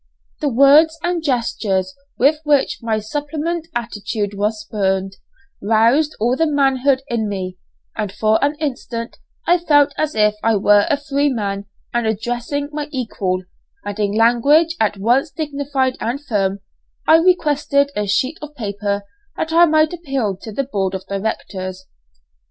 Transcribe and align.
The 0.39 0.49
words 0.49 0.97
and 1.03 1.21
gesture 1.21 1.83
with 2.17 2.39
which 2.43 2.79
my 2.81 2.97
suppliant 2.97 3.67
attitude 3.75 4.33
was 4.35 4.61
spurned, 4.61 5.17
roused 5.61 6.15
all 6.19 6.35
the 6.35 6.47
manhood 6.47 7.03
in 7.07 7.29
me, 7.29 7.59
and 7.95 8.11
for 8.11 8.43
an 8.43 8.55
instant 8.55 9.17
I 9.45 9.59
felt 9.59 9.93
as 9.99 10.15
if 10.15 10.33
I 10.41 10.55
were 10.55 10.87
a 10.89 10.97
free 10.97 11.29
man 11.29 11.65
and 11.93 12.07
addressing 12.07 12.69
my 12.71 12.87
equal, 12.91 13.43
and 13.85 13.99
in 13.99 14.13
language 14.13 14.75
at 14.79 14.97
once 14.97 15.29
dignified 15.29 15.97
and 15.99 16.19
firm, 16.19 16.61
I 17.07 17.17
requested 17.17 17.91
a 17.95 18.07
sheet 18.07 18.39
of 18.41 18.55
paper 18.55 19.03
that 19.37 19.53
I 19.53 19.65
might 19.65 19.93
appeal 19.93 20.35
to 20.37 20.51
the 20.51 20.63
Board 20.63 20.95
of 20.95 21.05
Directors. 21.05 21.85